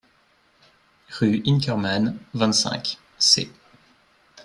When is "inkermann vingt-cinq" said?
1.45-2.97